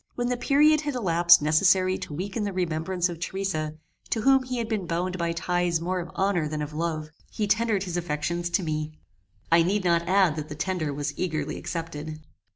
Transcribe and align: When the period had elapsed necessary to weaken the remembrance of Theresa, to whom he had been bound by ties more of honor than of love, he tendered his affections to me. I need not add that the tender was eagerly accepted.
When 0.15 0.29
the 0.29 0.35
period 0.35 0.81
had 0.81 0.95
elapsed 0.95 1.43
necessary 1.43 1.95
to 1.99 2.13
weaken 2.15 2.43
the 2.43 2.51
remembrance 2.53 3.07
of 3.07 3.19
Theresa, 3.19 3.75
to 4.09 4.21
whom 4.21 4.41
he 4.41 4.57
had 4.57 4.67
been 4.67 4.87
bound 4.87 5.19
by 5.19 5.31
ties 5.31 5.79
more 5.79 5.99
of 5.99 6.09
honor 6.15 6.47
than 6.47 6.63
of 6.63 6.73
love, 6.73 7.11
he 7.29 7.45
tendered 7.45 7.83
his 7.83 7.97
affections 7.97 8.49
to 8.49 8.63
me. 8.63 8.93
I 9.51 9.61
need 9.61 9.83
not 9.83 10.07
add 10.09 10.37
that 10.37 10.49
the 10.49 10.55
tender 10.55 10.91
was 10.91 11.13
eagerly 11.19 11.55
accepted. 11.55 12.19